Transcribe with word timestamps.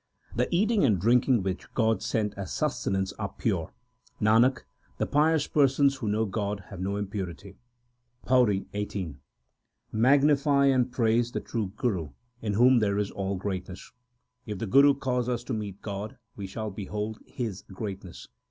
The 0.35 0.47
eating 0.49 0.83
and 0.83 0.99
drinking 0.99 1.43
which 1.43 1.71
God 1.75 2.01
sent 2.01 2.33
as 2.33 2.51
sustenance 2.51 3.13
are 3.19 3.35
pure. 3.37 3.71
Nanak, 4.19 4.63
the 4.97 5.05
pious 5.05 5.45
persons 5.45 5.97
who 5.97 6.07
know 6.09 6.25
God 6.25 6.61
have 6.71 6.79
no 6.81 6.95
impurity. 6.95 7.59
PAURI 8.25 8.65
XVIII 8.73 9.17
Magnify 9.91 10.65
and 10.65 10.91
praise 10.91 11.31
the 11.33 11.39
True 11.39 11.71
Guru 11.77 12.09
in 12.41 12.53
whom 12.53 12.79
there 12.79 12.97
is 12.97 13.11
all 13.11 13.35
greatness. 13.35 13.91
If 14.47 14.57
the 14.57 14.65
Guru 14.65 14.95
cause 14.95 15.29
us 15.29 15.43
to 15.43 15.53
meet 15.53 15.83
God, 15.83 16.17
we 16.35 16.47
shall 16.47 16.71
behold 16.71 17.19
His 17.27 17.61
greatness. 17.61 18.27